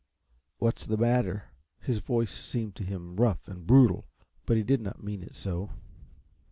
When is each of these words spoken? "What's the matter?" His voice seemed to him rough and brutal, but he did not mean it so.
"What's 0.57 0.87
the 0.87 0.97
matter?" 0.97 1.51
His 1.79 1.99
voice 1.99 2.31
seemed 2.33 2.73
to 2.77 2.83
him 2.83 3.17
rough 3.17 3.47
and 3.47 3.67
brutal, 3.67 4.07
but 4.47 4.57
he 4.57 4.63
did 4.63 4.81
not 4.81 5.03
mean 5.03 5.21
it 5.21 5.35
so. 5.35 5.73